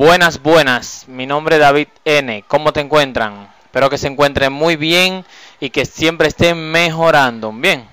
Buenas, 0.00 0.40
buenas. 0.40 1.04
Mi 1.08 1.26
nombre 1.26 1.56
es 1.56 1.60
David 1.60 1.88
N. 2.06 2.42
¿Cómo 2.48 2.72
te 2.72 2.80
encuentran? 2.80 3.52
Espero 3.64 3.90
que 3.90 3.98
se 3.98 4.06
encuentren 4.06 4.50
muy 4.50 4.76
bien 4.76 5.26
y 5.60 5.68
que 5.68 5.84
siempre 5.84 6.28
estén 6.28 6.56
mejorando. 6.56 7.52
Bien. 7.52 7.86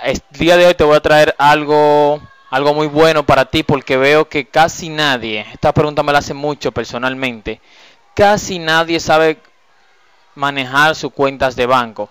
El 0.00 0.22
día 0.30 0.56
de 0.56 0.66
hoy 0.66 0.74
te 0.74 0.84
voy 0.84 0.94
a 0.94 1.00
traer 1.00 1.34
algo 1.38 2.22
algo 2.50 2.72
muy 2.72 2.86
bueno 2.86 3.26
para 3.26 3.46
ti 3.46 3.64
porque 3.64 3.96
veo 3.96 4.28
que 4.28 4.44
casi 4.44 4.90
nadie, 4.90 5.44
esta 5.52 5.74
pregunta 5.74 6.04
me 6.04 6.12
la 6.12 6.20
hace 6.20 6.34
mucho 6.34 6.70
personalmente, 6.70 7.60
casi 8.14 8.60
nadie 8.60 9.00
sabe 9.00 9.40
manejar 10.36 10.94
sus 10.94 11.12
cuentas 11.12 11.56
de 11.56 11.66
banco. 11.66 12.10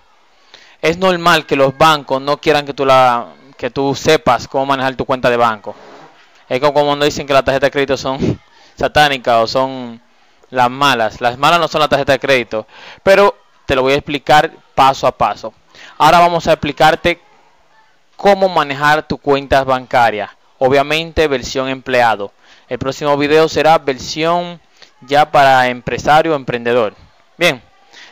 Es 0.81 0.97
normal 0.97 1.45
que 1.45 1.55
los 1.55 1.77
bancos 1.77 2.21
no 2.21 2.41
quieran 2.41 2.65
que 2.65 2.73
tú 2.73 2.85
la 2.85 3.27
que 3.55 3.69
tú 3.69 3.95
sepas 3.95 4.49
cómo 4.49 4.65
manejar 4.65 4.97
tu 4.97 5.05
cuenta 5.05 5.29
de 5.29 5.37
banco. 5.37 5.73
Es 6.49 6.59
como 6.59 6.73
cuando 6.73 7.05
dicen 7.05 7.25
que 7.25 7.31
las 7.31 7.45
tarjetas 7.45 7.67
de 7.67 7.71
crédito 7.71 7.95
son 7.95 8.19
satánicas 8.79 9.43
o 9.43 9.47
son 9.47 10.01
las 10.49 10.69
malas. 10.69 11.21
Las 11.21 11.37
malas 11.37 11.59
no 11.59 11.67
son 11.67 11.81
las 11.81 11.89
tarjetas 11.89 12.15
de 12.15 12.19
crédito, 12.19 12.67
pero 13.03 13.35
te 13.65 13.75
lo 13.75 13.83
voy 13.83 13.93
a 13.93 13.97
explicar 13.97 14.51
paso 14.73 15.05
a 15.05 15.11
paso. 15.11 15.53
Ahora 15.97 16.19
vamos 16.19 16.47
a 16.47 16.53
explicarte 16.53 17.21
cómo 18.15 18.49
manejar 18.49 19.07
tu 19.07 19.17
cuenta 19.17 19.63
bancaria. 19.63 20.35
Obviamente 20.57 21.27
versión 21.27 21.69
empleado. 21.69 22.33
El 22.67 22.79
próximo 22.79 23.15
video 23.17 23.47
será 23.47 23.77
versión 23.77 24.59
ya 25.01 25.31
para 25.31 25.67
empresario 25.67 26.33
o 26.33 26.35
emprendedor. 26.35 26.95
Bien, 27.37 27.61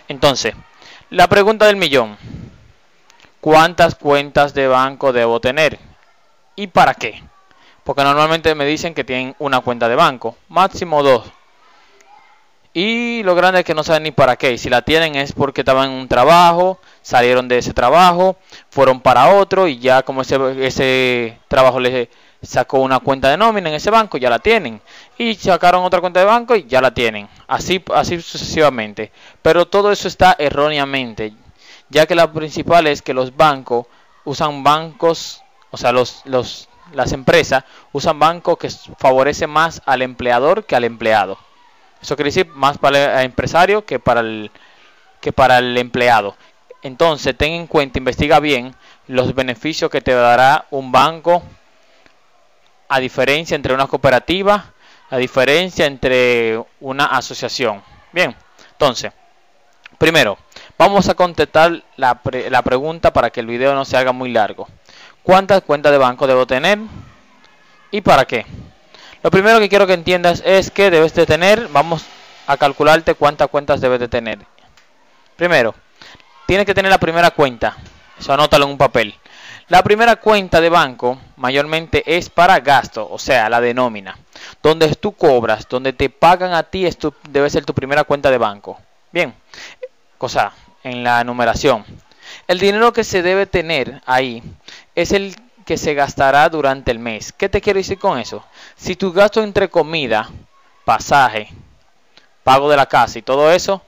entonces, 0.07 0.55
la 1.09 1.27
pregunta 1.27 1.65
del 1.65 1.75
millón. 1.75 2.17
¿Cuántas 3.41 3.95
cuentas 3.95 4.53
de 4.53 4.67
banco 4.67 5.13
debo 5.13 5.39
tener? 5.39 5.79
¿Y 6.55 6.67
para 6.67 6.93
qué? 6.93 7.23
Porque 7.87 8.03
normalmente 8.03 8.53
me 8.53 8.65
dicen 8.65 8.93
que 8.93 9.05
tienen 9.05 9.33
una 9.39 9.61
cuenta 9.61 9.87
de 9.87 9.95
banco, 9.95 10.35
máximo 10.49 11.01
dos. 11.03 11.23
Y 12.73 13.23
lo 13.23 13.33
grande 13.33 13.59
es 13.59 13.65
que 13.65 13.73
no 13.73 13.81
saben 13.81 14.03
ni 14.03 14.11
para 14.11 14.35
qué. 14.35 14.57
Si 14.57 14.69
la 14.69 14.81
tienen 14.81 15.15
es 15.15 15.31
porque 15.31 15.61
estaban 15.61 15.91
en 15.91 15.95
un 15.95 16.09
trabajo, 16.09 16.81
salieron 17.01 17.47
de 17.47 17.59
ese 17.59 17.73
trabajo, 17.73 18.35
fueron 18.69 18.99
para 18.99 19.33
otro 19.35 19.69
y 19.69 19.79
ya 19.79 20.03
como 20.03 20.23
ese, 20.23 20.37
ese 20.67 21.39
trabajo 21.47 21.79
les 21.79 22.09
sacó 22.41 22.79
una 22.79 22.99
cuenta 22.99 23.29
de 23.29 23.37
nómina 23.37 23.69
en 23.69 23.75
ese 23.75 23.89
banco, 23.89 24.17
ya 24.17 24.29
la 24.29 24.39
tienen. 24.39 24.81
Y 25.17 25.35
sacaron 25.35 25.85
otra 25.85 26.01
cuenta 26.01 26.19
de 26.19 26.25
banco 26.25 26.57
y 26.57 26.65
ya 26.65 26.81
la 26.81 26.93
tienen. 26.93 27.29
Así, 27.47 27.81
así 27.95 28.19
sucesivamente. 28.19 29.13
Pero 29.41 29.65
todo 29.65 29.93
eso 29.93 30.09
está 30.09 30.35
erróneamente. 30.37 31.31
Ya 31.87 32.05
que 32.05 32.15
la 32.15 32.33
principal 32.33 32.85
es 32.87 33.01
que 33.01 33.13
los 33.13 33.33
bancos 33.37 33.85
usan 34.25 34.61
bancos, 34.61 35.41
o 35.71 35.77
sea, 35.77 35.93
los, 35.93 36.21
los 36.25 36.67
las 36.93 37.11
empresas 37.11 37.63
usan 37.91 38.19
bancos 38.19 38.57
que 38.57 38.69
favorecen 38.97 39.49
más 39.49 39.81
al 39.85 40.01
empleador 40.01 40.65
que 40.65 40.75
al 40.75 40.83
empleado. 40.83 41.37
Eso 42.01 42.15
quiere 42.15 42.29
decir 42.29 42.47
más 42.47 42.77
para 42.77 43.19
el 43.19 43.25
empresario 43.25 43.85
que 43.85 43.99
para 43.99 44.21
el, 44.21 44.51
que 45.21 45.33
para 45.33 45.57
el 45.57 45.77
empleado. 45.77 46.35
Entonces, 46.83 47.35
ten 47.37 47.53
en 47.53 47.67
cuenta, 47.67 47.97
investiga 47.97 48.39
bien 48.39 48.75
los 49.07 49.33
beneficios 49.33 49.89
que 49.89 50.01
te 50.01 50.13
dará 50.13 50.65
un 50.69 50.91
banco 50.91 51.43
a 52.87 52.99
diferencia 52.99 53.55
entre 53.55 53.73
una 53.73 53.87
cooperativa, 53.87 54.73
a 55.09 55.17
diferencia 55.17 55.85
entre 55.85 56.61
una 56.79 57.05
asociación. 57.05 57.81
Bien, 58.11 58.35
entonces, 58.71 59.11
primero, 59.97 60.37
vamos 60.77 61.09
a 61.09 61.15
contestar 61.15 61.83
la, 61.95 62.21
la 62.49 62.61
pregunta 62.61 63.11
para 63.11 63.29
que 63.31 63.39
el 63.39 63.47
video 63.47 63.73
no 63.73 63.85
se 63.85 63.97
haga 63.97 64.11
muy 64.11 64.31
largo. 64.31 64.67
¿Cuántas 65.27 65.61
cuentas 65.61 65.91
de 65.91 65.97
banco 65.97 66.25
debo 66.25 66.47
tener? 66.47 66.79
¿Y 67.91 67.99
para 67.99 68.23
qué? 68.23 68.45
Lo 69.21 69.29
primero 69.29 69.59
que 69.59 69.67
quiero 69.67 69.85
que 69.85 69.91
entiendas 69.91 70.41
es 70.45 70.71
que 70.71 70.89
debes 70.89 71.13
de 71.15 71.25
tener, 71.25 71.67
vamos 71.67 72.05
a 72.47 72.55
calcularte 72.55 73.13
cuántas 73.13 73.49
cuentas 73.49 73.81
debes 73.81 73.99
de 73.99 74.07
tener. 74.07 74.39
Primero, 75.35 75.75
tienes 76.45 76.65
que 76.65 76.73
tener 76.73 76.89
la 76.89 76.97
primera 76.97 77.31
cuenta. 77.31 77.75
Eso 78.17 78.31
anótalo 78.31 78.63
en 78.63 78.71
un 78.71 78.77
papel. 78.77 79.15
La 79.67 79.83
primera 79.83 80.15
cuenta 80.15 80.61
de 80.61 80.69
banco 80.69 81.19
mayormente 81.35 82.03
es 82.05 82.29
para 82.29 82.61
gasto, 82.61 83.05
o 83.11 83.19
sea, 83.19 83.49
la 83.49 83.59
de 83.59 83.73
nómina. 83.73 84.17
Donde 84.63 84.95
tú 84.95 85.11
cobras, 85.11 85.67
donde 85.67 85.91
te 85.91 86.09
pagan 86.09 86.53
a 86.53 86.63
ti, 86.63 86.85
esto 86.85 87.13
debe 87.29 87.49
ser 87.49 87.65
tu 87.65 87.73
primera 87.73 88.05
cuenta 88.05 88.31
de 88.31 88.37
banco. 88.37 88.79
Bien, 89.11 89.35
cosa 90.17 90.53
en 90.85 91.03
la 91.03 91.21
numeración. 91.25 91.83
El 92.47 92.59
dinero 92.59 92.93
que 92.93 93.03
se 93.03 93.21
debe 93.21 93.45
tener 93.45 94.01
ahí 94.05 94.43
es 94.95 95.11
el 95.11 95.35
que 95.65 95.77
se 95.77 95.93
gastará 95.93 96.47
durante 96.49 96.91
el 96.91 96.99
mes. 96.99 97.33
¿Qué 97.33 97.49
te 97.49 97.61
quiero 97.61 97.77
decir 97.77 97.99
con 97.99 98.17
eso? 98.17 98.43
Si 98.75 98.95
tu 98.95 99.11
gasto 99.11 99.43
entre 99.43 99.69
comida, 99.69 100.29
pasaje, 100.85 101.49
pago 102.43 102.69
de 102.69 102.77
la 102.77 102.85
casa 102.85 103.19
y 103.19 103.21
todo 103.21 103.51
eso, 103.51 103.81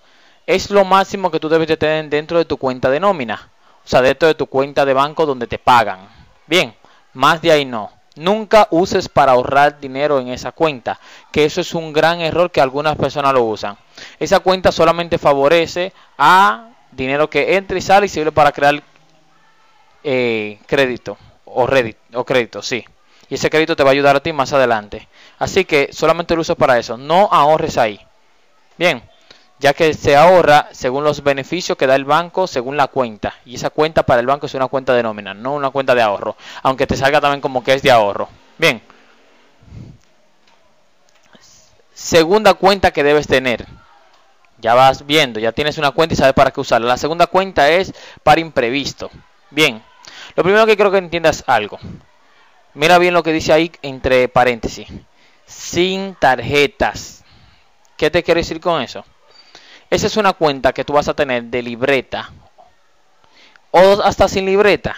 es 0.46 0.70
lo 0.70 0.84
máximo 0.84 1.32
que 1.32 1.40
tú 1.40 1.48
debes 1.48 1.68
de 1.70 1.78
tener 1.78 2.10
dentro 2.10 2.38
de 2.38 2.46
tu 2.46 2.58
cuenta 2.58 2.90
de 2.90 3.00
nómina. 3.00 3.50
O 3.86 3.88
sea, 3.88 4.02
dentro 4.02 4.28
de 4.28 4.36
tu 4.36 4.48
cuenta 4.48 4.84
de 4.84 4.94
banco 4.94 5.26
donde 5.26 5.48
te 5.48 5.58
pagan. 5.58 6.10
Bien, 6.46 6.76
más 7.14 7.42
de 7.42 7.52
ahí 7.52 7.66
no. 7.66 7.92
Nunca 8.16 8.68
uses 8.72 9.08
para 9.08 9.32
ahorrar 9.32 9.80
dinero 9.80 10.20
en 10.20 10.28
esa 10.28 10.52
cuenta, 10.52 11.00
que 11.32 11.46
eso 11.46 11.62
es 11.62 11.74
un 11.74 11.94
gran 11.94 12.20
error 12.20 12.52
que 12.52 12.60
algunas 12.60 12.98
personas 12.98 13.34
lo 13.34 13.44
usan. 13.44 13.78
Esa 14.20 14.42
cuenta 14.42 14.74
solamente 14.74 15.18
favorece 15.18 15.94
a 16.18 16.70
dinero 16.92 17.30
que 17.30 17.56
entra 17.56 17.78
y 17.78 17.82
sale 17.82 18.06
y 18.08 18.10
sirve 18.10 18.32
para 18.32 18.52
crear 18.52 18.84
eh, 20.04 20.60
crédito 20.68 21.18
o, 21.46 21.64
o 22.14 22.26
crédito, 22.26 22.62
sí. 22.62 22.86
Y 23.30 23.36
ese 23.36 23.50
crédito 23.50 23.76
te 23.76 23.84
va 23.84 23.90
a 23.90 23.94
ayudar 23.94 24.16
a 24.16 24.24
ti 24.24 24.34
más 24.34 24.54
adelante. 24.54 25.08
Así 25.38 25.66
que 25.66 25.90
solamente 25.92 26.36
lo 26.36 26.42
uso 26.42 26.56
para 26.56 26.80
eso. 26.80 26.98
No 26.98 27.30
ahorres 27.32 27.78
ahí. 27.78 28.00
Bien, 28.78 29.04
ya 29.60 29.74
que 29.74 29.94
se 29.94 30.16
ahorra 30.16 30.70
según 30.72 31.04
los 31.04 31.24
beneficios 31.24 31.78
que 31.78 31.88
da 31.88 31.96
el 31.96 32.06
banco, 32.06 32.48
según 32.48 32.78
la 32.78 32.88
cuenta. 32.88 33.36
Y 33.46 33.56
esa 33.56 33.70
cuenta 33.70 34.04
para 34.04 34.22
el 34.22 34.28
banco 34.28 34.48
es 34.48 34.54
una 34.56 34.68
cuenta 34.68 34.94
de 34.94 35.04
nómina, 35.04 35.34
no 35.34 35.54
una 35.54 35.70
cuenta 35.70 35.96
de 35.96 36.02
ahorro. 36.02 36.38
Aunque 36.64 36.88
te 36.88 36.98
salga 36.98 37.22
también 37.22 37.42
como 37.42 37.64
que 37.64 37.74
es 37.74 37.84
de 37.84 37.92
ahorro. 37.92 38.30
Bien. 38.58 38.82
Segunda 41.94 42.56
cuenta 42.56 42.92
que 42.92 43.04
debes 43.04 43.28
tener. 43.28 43.68
Ya 44.62 44.74
vas 44.74 45.06
viendo, 45.06 45.40
ya 45.40 45.52
tienes 45.52 45.78
una 45.78 45.92
cuenta 45.92 46.14
y 46.14 46.18
sabes 46.18 46.34
para 46.34 46.52
qué 46.52 46.60
usarla. 46.60 46.88
La 46.88 46.98
segunda 46.98 47.28
cuenta 47.28 47.70
es 47.70 47.94
para 48.24 48.42
imprevisto. 48.42 49.10
Bien, 49.52 49.82
lo 50.36 50.44
primero 50.44 50.66
que 50.66 50.76
quiero 50.76 50.92
que 50.92 50.98
entiendas 50.98 51.44
algo. 51.48 51.80
Mira 52.74 52.98
bien 52.98 53.14
lo 53.14 53.24
que 53.24 53.34
dice 53.34 53.54
ahí 53.54 53.72
entre 53.82 54.28
paréntesis. 54.28 54.88
Sin 55.46 56.16
tarjetas. 56.16 57.24
¿Qué 57.98 58.12
te 58.12 58.24
quiero 58.24 58.40
decir 58.40 58.60
con 58.60 58.82
eso? 58.82 59.04
Esa 59.90 60.08
es 60.08 60.18
una 60.18 60.34
cuenta 60.34 60.72
que 60.72 60.86
tú 60.86 60.94
vas 60.94 61.08
a 61.08 61.16
tener 61.16 61.46
de 61.46 61.62
libreta. 61.64 62.32
O 63.72 64.02
hasta 64.04 64.28
sin 64.28 64.46
libreta. 64.46 64.96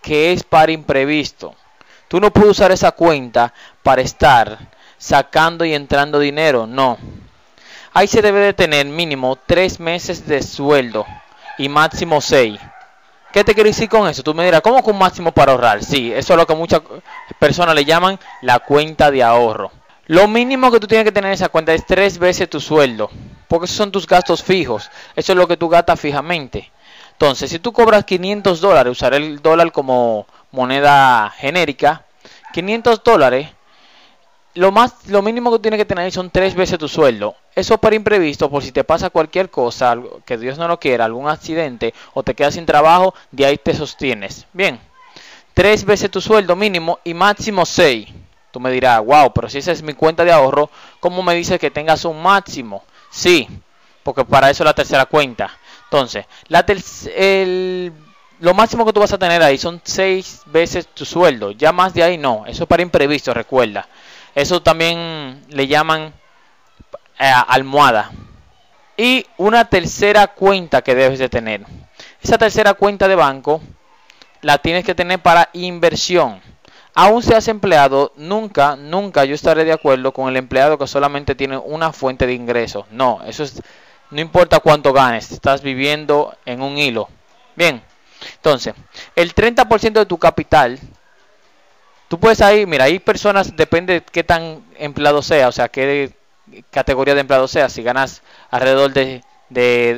Que 0.00 0.32
es 0.32 0.44
para 0.44 0.72
imprevisto. 0.72 1.54
Tú 2.08 2.20
no 2.20 2.32
puedes 2.32 2.52
usar 2.52 2.70
esa 2.70 2.92
cuenta 2.92 3.52
para 3.82 4.00
estar 4.00 4.58
sacando 4.96 5.64
y 5.64 5.74
entrando 5.74 6.18
dinero. 6.18 6.66
No. 6.66 6.98
Ahí 7.92 8.06
se 8.06 8.22
debe 8.22 8.40
de 8.40 8.52
tener 8.52 8.86
mínimo 8.86 9.36
tres 9.46 9.80
meses 9.80 10.26
de 10.26 10.42
sueldo 10.42 11.06
y 11.56 11.68
máximo 11.68 12.20
seis. 12.20 12.60
¿Qué 13.32 13.44
te 13.44 13.54
quiero 13.54 13.68
decir 13.68 13.88
con 13.88 14.08
eso? 14.08 14.22
Tú 14.22 14.34
me 14.34 14.44
dirás, 14.44 14.62
¿cómo 14.62 14.82
con 14.82 14.94
un 14.94 15.00
máximo 15.00 15.32
para 15.32 15.52
ahorrar? 15.52 15.84
Sí, 15.84 16.12
eso 16.12 16.32
es 16.32 16.36
lo 16.38 16.46
que 16.46 16.54
muchas 16.54 16.80
personas 17.38 17.74
le 17.74 17.84
llaman 17.84 18.18
la 18.42 18.58
cuenta 18.58 19.10
de 19.10 19.22
ahorro. 19.22 19.70
Lo 20.06 20.26
mínimo 20.26 20.70
que 20.70 20.80
tú 20.80 20.86
tienes 20.86 21.04
que 21.04 21.12
tener 21.12 21.28
en 21.28 21.34
esa 21.34 21.50
cuenta 21.50 21.74
es 21.74 21.84
tres 21.84 22.18
veces 22.18 22.48
tu 22.48 22.60
sueldo, 22.60 23.10
porque 23.46 23.66
esos 23.66 23.76
son 23.76 23.92
tus 23.92 24.06
gastos 24.06 24.42
fijos. 24.42 24.90
Eso 25.14 25.32
es 25.32 25.38
lo 25.38 25.46
que 25.46 25.58
tú 25.58 25.68
gastas 25.68 26.00
fijamente. 26.00 26.70
Entonces, 27.12 27.50
si 27.50 27.58
tú 27.58 27.72
cobras 27.72 28.04
500 28.04 28.60
dólares, 28.60 28.92
usaré 28.92 29.18
el 29.18 29.42
dólar 29.42 29.72
como 29.72 30.26
moneda 30.50 31.30
genérica, 31.36 32.04
500 32.52 33.02
dólares, 33.04 33.50
lo 34.58 34.72
más 34.72 35.06
lo 35.06 35.22
mínimo 35.22 35.52
que 35.52 35.60
tienes 35.60 35.78
que 35.78 35.84
tener 35.84 36.10
son 36.10 36.30
tres 36.30 36.56
veces 36.56 36.80
tu 36.80 36.88
sueldo. 36.88 37.36
Eso 37.54 37.78
para 37.78 37.94
imprevisto, 37.94 38.50
por 38.50 38.60
si 38.64 38.72
te 38.72 38.82
pasa 38.82 39.08
cualquier 39.08 39.50
cosa, 39.50 39.96
que 40.26 40.36
Dios 40.36 40.58
no 40.58 40.66
lo 40.66 40.80
quiera, 40.80 41.04
algún 41.04 41.28
accidente 41.28 41.94
o 42.12 42.24
te 42.24 42.34
quedas 42.34 42.54
sin 42.54 42.66
trabajo, 42.66 43.14
de 43.30 43.46
ahí 43.46 43.56
te 43.56 43.72
sostienes. 43.72 44.46
Bien, 44.52 44.80
tres 45.54 45.84
veces 45.84 46.10
tu 46.10 46.20
sueldo 46.20 46.56
mínimo 46.56 46.98
y 47.04 47.14
máximo 47.14 47.64
seis. 47.64 48.08
Tú 48.50 48.58
me 48.58 48.72
dirás, 48.72 49.04
wow, 49.04 49.32
pero 49.32 49.48
si 49.48 49.58
esa 49.58 49.70
es 49.70 49.82
mi 49.82 49.92
cuenta 49.92 50.24
de 50.24 50.32
ahorro, 50.32 50.70
¿cómo 50.98 51.22
me 51.22 51.36
dices 51.36 51.60
que 51.60 51.70
tengas 51.70 52.04
un 52.04 52.20
máximo? 52.20 52.82
Sí, 53.10 53.46
porque 54.02 54.24
para 54.24 54.50
eso 54.50 54.64
es 54.64 54.66
la 54.66 54.74
tercera 54.74 55.06
cuenta. 55.06 55.56
Entonces, 55.84 56.26
la 56.48 56.66
el, 57.14 57.92
lo 58.40 58.54
máximo 58.54 58.84
que 58.84 58.92
tú 58.92 59.00
vas 59.00 59.12
a 59.12 59.18
tener 59.18 59.40
ahí 59.42 59.58
son 59.58 59.80
seis 59.84 60.42
veces 60.46 60.88
tu 60.88 61.04
sueldo. 61.04 61.52
Ya 61.52 61.72
más 61.72 61.94
de 61.94 62.02
ahí 62.02 62.18
no. 62.18 62.44
Eso 62.46 62.64
es 62.64 62.68
para 62.68 62.82
imprevisto, 62.82 63.32
recuerda. 63.32 63.86
Eso 64.38 64.62
también 64.62 65.42
le 65.48 65.66
llaman 65.66 66.14
eh, 67.18 67.32
almohada. 67.48 68.12
Y 68.96 69.26
una 69.36 69.64
tercera 69.64 70.28
cuenta 70.28 70.82
que 70.82 70.94
debes 70.94 71.18
de 71.18 71.28
tener. 71.28 71.66
Esa 72.22 72.38
tercera 72.38 72.74
cuenta 72.74 73.08
de 73.08 73.16
banco 73.16 73.60
la 74.40 74.58
tienes 74.58 74.84
que 74.84 74.94
tener 74.94 75.18
para 75.18 75.48
inversión. 75.54 76.40
aún 76.94 77.20
seas 77.20 77.48
empleado, 77.48 78.12
nunca, 78.14 78.76
nunca 78.76 79.24
yo 79.24 79.34
estaré 79.34 79.64
de 79.64 79.72
acuerdo 79.72 80.12
con 80.12 80.28
el 80.28 80.36
empleado 80.36 80.78
que 80.78 80.86
solamente 80.86 81.34
tiene 81.34 81.56
una 81.56 81.92
fuente 81.92 82.24
de 82.24 82.34
ingreso. 82.34 82.86
No, 82.92 83.20
eso 83.26 83.42
es, 83.42 83.60
no 84.12 84.20
importa 84.20 84.60
cuánto 84.60 84.92
ganes, 84.92 85.32
estás 85.32 85.62
viviendo 85.62 86.32
en 86.46 86.62
un 86.62 86.78
hilo. 86.78 87.08
Bien, 87.56 87.82
entonces, 88.36 88.72
el 89.16 89.34
30% 89.34 89.94
de 89.94 90.06
tu 90.06 90.16
capital, 90.16 90.78
tú 92.08 92.18
puedes 92.18 92.40
ahí, 92.40 92.66
mira, 92.66 92.84
hay 92.84 92.98
personas, 92.98 93.54
depende 93.56 93.94
de 93.94 94.00
qué 94.00 94.24
tan 94.24 94.64
empleado 94.78 95.22
sea, 95.22 95.48
o 95.48 95.52
sea, 95.52 95.68
qué 95.68 96.12
categoría 96.70 97.14
de 97.14 97.20
empleado 97.20 97.46
sea, 97.46 97.68
si 97.68 97.82
ganas 97.82 98.22
alrededor 98.50 98.92
de, 98.92 99.22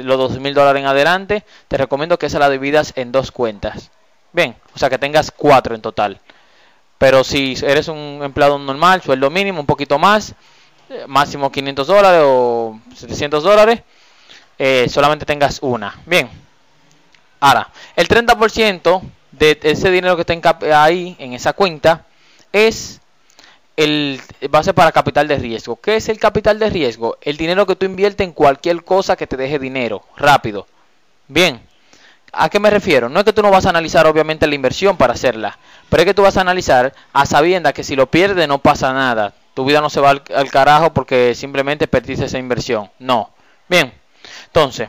los 0.04 0.18
2 0.18 0.40
mil 0.40 0.54
dólares 0.54 0.80
en 0.80 0.86
adelante, 0.86 1.44
te 1.68 1.76
recomiendo 1.76 2.18
que 2.18 2.26
esa 2.26 2.38
la 2.38 2.50
dividas 2.50 2.92
en 2.96 3.12
dos 3.12 3.30
cuentas. 3.30 3.90
Bien, 4.32 4.54
o 4.74 4.78
sea 4.78 4.90
que 4.90 4.98
tengas 4.98 5.30
cuatro 5.30 5.74
en 5.74 5.82
total. 5.82 6.20
Pero 6.98 7.24
si 7.24 7.56
eres 7.62 7.88
un 7.88 8.20
empleado 8.22 8.58
normal, 8.58 9.02
sueldo 9.02 9.30
mínimo, 9.30 9.60
un 9.60 9.66
poquito 9.66 9.98
más, 9.98 10.34
eh, 10.88 11.04
máximo 11.06 11.50
500 11.50 11.86
dólares 11.86 12.20
o 12.24 12.78
700 12.94 13.42
dólares, 13.42 13.80
eh, 14.58 14.86
solamente 14.88 15.24
tengas 15.24 15.58
una. 15.62 15.98
Bien. 16.04 16.30
Ahora, 17.40 17.70
el 17.96 18.06
30% 18.06 19.02
de 19.40 19.58
ese 19.62 19.90
dinero 19.90 20.16
que 20.16 20.22
está 20.22 20.84
ahí, 20.84 21.16
en 21.18 21.32
esa 21.32 21.54
cuenta, 21.54 22.04
es 22.52 23.00
el 23.76 24.20
base 24.50 24.74
para 24.74 24.92
capital 24.92 25.26
de 25.26 25.36
riesgo. 25.36 25.80
¿Qué 25.80 25.96
es 25.96 26.08
el 26.10 26.18
capital 26.18 26.58
de 26.58 26.68
riesgo? 26.68 27.16
El 27.22 27.38
dinero 27.38 27.66
que 27.66 27.74
tú 27.74 27.86
inviertes 27.86 28.26
en 28.26 28.32
cualquier 28.32 28.84
cosa 28.84 29.16
que 29.16 29.26
te 29.26 29.38
deje 29.38 29.58
dinero, 29.58 30.02
rápido. 30.16 30.66
Bien, 31.26 31.62
¿a 32.32 32.50
qué 32.50 32.60
me 32.60 32.68
refiero? 32.68 33.08
No 33.08 33.20
es 33.20 33.24
que 33.24 33.32
tú 33.32 33.42
no 33.42 33.50
vas 33.50 33.64
a 33.64 33.70
analizar 33.70 34.06
obviamente 34.06 34.46
la 34.46 34.54
inversión 34.54 34.98
para 34.98 35.14
hacerla, 35.14 35.58
pero 35.88 36.02
es 36.02 36.06
que 36.06 36.14
tú 36.14 36.22
vas 36.22 36.36
a 36.36 36.42
analizar 36.42 36.92
a 37.14 37.24
sabienda 37.24 37.72
que 37.72 37.82
si 37.82 37.96
lo 37.96 38.10
pierdes 38.10 38.46
no 38.46 38.58
pasa 38.58 38.92
nada. 38.92 39.32
Tu 39.54 39.64
vida 39.64 39.80
no 39.80 39.88
se 39.90 40.00
va 40.00 40.10
al, 40.10 40.22
al 40.34 40.50
carajo 40.50 40.92
porque 40.92 41.34
simplemente 41.34 41.88
perdiste 41.88 42.26
esa 42.26 42.38
inversión. 42.38 42.90
No. 42.98 43.30
Bien, 43.68 43.92
entonces, 44.46 44.88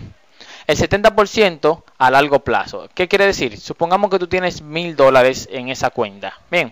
el 0.67 0.77
70% 0.77 1.83
a 1.97 2.11
largo 2.11 2.39
plazo. 2.39 2.89
¿Qué 2.93 3.07
quiere 3.07 3.25
decir? 3.25 3.59
Supongamos 3.59 4.09
que 4.09 4.19
tú 4.19 4.27
tienes 4.27 4.61
mil 4.61 4.95
dólares 4.95 5.47
en 5.51 5.69
esa 5.69 5.89
cuenta. 5.89 6.39
Bien, 6.49 6.71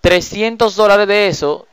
300 0.00 0.76
dólares 0.76 1.08
de 1.08 1.28
eso, 1.28 1.66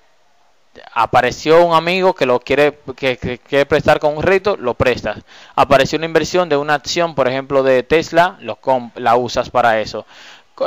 apareció 0.93 1.65
un 1.65 1.73
amigo 1.73 2.13
que 2.13 2.25
lo 2.25 2.39
quiere, 2.39 2.79
que, 2.95 3.17
quiere 3.17 3.65
prestar 3.65 3.99
con 3.99 4.17
un 4.17 4.23
reto, 4.23 4.57
lo 4.57 4.73
prestas. 4.73 5.19
Apareció 5.55 5.97
una 5.97 6.05
inversión 6.05 6.49
de 6.49 6.57
una 6.57 6.73
acción, 6.75 7.15
por 7.15 7.27
ejemplo, 7.27 7.63
de 7.63 7.83
Tesla, 7.83 8.37
lo 8.41 8.57
la 8.95 9.15
usas 9.15 9.49
para 9.49 9.79
eso. 9.79 10.05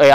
Eh, 0.00 0.12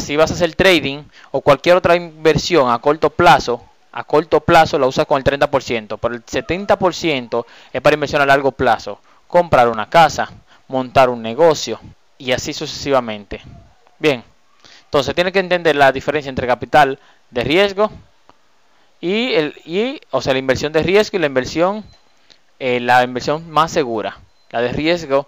si 0.00 0.16
vas 0.16 0.30
a 0.30 0.34
hacer 0.34 0.54
trading 0.54 1.04
o 1.30 1.40
cualquier 1.40 1.76
otra 1.76 1.94
inversión 1.96 2.70
a 2.70 2.78
corto 2.80 3.10
plazo, 3.10 3.62
a 3.92 4.04
corto 4.04 4.40
plazo 4.40 4.78
la 4.78 4.86
usas 4.86 5.06
con 5.06 5.18
el 5.18 5.24
30%, 5.24 5.98
pero 6.00 6.14
el 6.14 6.24
70% 6.24 7.44
es 7.72 7.80
para 7.80 7.94
inversión 7.94 8.22
a 8.22 8.26
largo 8.26 8.52
plazo. 8.52 8.98
Comprar 9.32 9.70
una 9.70 9.88
casa, 9.88 10.30
montar 10.68 11.08
un 11.08 11.22
negocio 11.22 11.80
y 12.18 12.32
así 12.32 12.52
sucesivamente. 12.52 13.40
Bien. 13.98 14.22
Entonces 14.84 15.14
tiene 15.14 15.32
que 15.32 15.38
entender 15.38 15.74
la 15.74 15.90
diferencia 15.90 16.28
entre 16.28 16.46
capital 16.46 16.98
de 17.30 17.42
riesgo 17.42 17.90
y, 19.00 19.32
el, 19.32 19.54
y 19.64 20.02
o 20.10 20.20
sea, 20.20 20.34
la 20.34 20.38
inversión 20.38 20.70
de 20.70 20.82
riesgo 20.82 21.16
y 21.16 21.20
la 21.20 21.28
inversión, 21.28 21.82
eh, 22.58 22.78
la 22.78 23.02
inversión 23.04 23.48
más 23.50 23.72
segura. 23.72 24.18
La 24.50 24.60
de 24.60 24.70
riesgo 24.70 25.26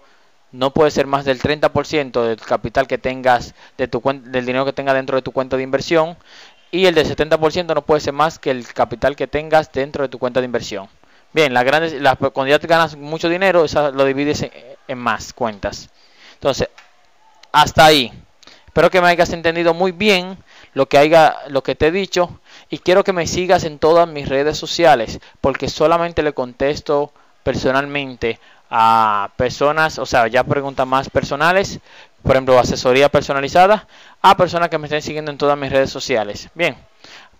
no 0.51 0.69
puede 0.69 0.91
ser 0.91 1.07
más 1.07 1.25
del 1.25 1.41
30% 1.41 2.21
del 2.21 2.39
capital 2.39 2.85
que 2.85 2.99
tengas, 2.99 3.55
de 3.79 3.87
tu, 3.87 4.03
del 4.03 4.45
dinero 4.45 4.65
que 4.65 4.73
tengas 4.73 4.93
dentro 4.93 5.15
de 5.15 5.23
tu 5.23 5.31
cuenta 5.31 5.57
de 5.57 5.63
inversión. 5.63 6.15
Y 6.69 6.85
el 6.85 6.93
del 6.93 7.07
70% 7.07 7.73
no 7.73 7.81
puede 7.81 8.01
ser 8.01 8.13
más 8.13 8.37
que 8.37 8.51
el 8.51 8.67
capital 8.71 9.15
que 9.15 9.25
tengas 9.25 9.71
dentro 9.71 10.03
de 10.03 10.09
tu 10.09 10.19
cuenta 10.19 10.41
de 10.41 10.45
inversión. 10.45 10.89
Bien, 11.35 11.53
la 11.53 11.63
grandes, 11.63 11.91
la, 12.01 12.15
cuando 12.15 12.47
ya 12.47 12.59
te 12.59 12.67
ganas 12.67 12.95
mucho 12.95 13.27
dinero, 13.27 13.65
eso 13.65 13.91
lo 13.91 14.05
divides 14.05 14.49
en 14.87 14.97
más 14.97 15.33
cuentas. 15.33 15.89
Entonces, 16.35 16.69
hasta 17.51 17.85
ahí. 17.85 18.13
Espero 18.67 18.89
que 18.89 19.01
me 19.01 19.09
hayas 19.09 19.31
entendido 19.33 19.73
muy 19.73 19.91
bien 19.91 20.37
lo 20.73 20.87
que, 20.87 20.97
haya, 20.97 21.35
lo 21.49 21.61
que 21.61 21.75
te 21.75 21.87
he 21.87 21.91
dicho 21.91 22.39
y 22.69 22.79
quiero 22.79 23.03
que 23.03 23.11
me 23.11 23.27
sigas 23.27 23.65
en 23.65 23.79
todas 23.79 24.07
mis 24.07 24.29
redes 24.29 24.57
sociales 24.57 25.19
porque 25.41 25.67
solamente 25.67 26.23
le 26.23 26.33
contesto 26.33 27.11
personalmente 27.43 28.39
a 28.69 29.29
personas, 29.37 29.99
o 29.99 30.05
sea, 30.05 30.27
ya 30.27 30.43
preguntas 30.43 30.87
más 30.87 31.09
personales, 31.09 31.79
por 32.23 32.33
ejemplo, 32.33 32.57
asesoría 32.57 33.09
personalizada, 33.09 33.87
a 34.21 34.35
personas 34.35 34.69
que 34.69 34.77
me 34.77 34.87
estén 34.87 35.01
siguiendo 35.01 35.31
en 35.31 35.37
todas 35.37 35.57
mis 35.57 35.71
redes 35.71 35.91
sociales. 35.91 36.49
Bien, 36.55 36.75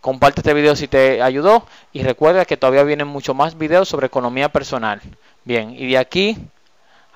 comparte 0.01 0.41
este 0.41 0.53
video 0.53 0.75
si 0.75 0.87
te 0.87 1.21
ayudó 1.21 1.65
y 1.91 2.03
recuerda 2.03 2.45
que 2.45 2.57
todavía 2.57 2.83
vienen 2.83 3.07
mucho 3.07 3.33
más 3.33 3.57
videos 3.57 3.89
sobre 3.89 4.07
economía 4.07 4.49
personal. 4.49 5.01
Bien, 5.43 5.71
y 5.71 5.89
de 5.89 5.97
aquí 5.97 6.37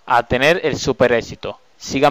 a 0.06 0.24
tener 0.24 0.62
el 0.64 0.78
super 0.78 1.12
éxito. 1.12 1.60
Síganme 1.78 2.08